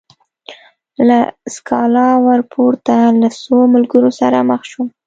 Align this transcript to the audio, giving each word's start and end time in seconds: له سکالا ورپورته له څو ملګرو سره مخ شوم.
له 1.07 1.19
سکالا 1.55 2.09
ورپورته 2.27 2.95
له 3.21 3.29
څو 3.41 3.57
ملګرو 3.73 4.09
سره 4.19 4.37
مخ 4.49 4.61
شوم. 4.71 4.87